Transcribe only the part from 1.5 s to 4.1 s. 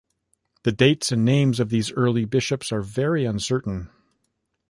of these early bishops are very uncertain.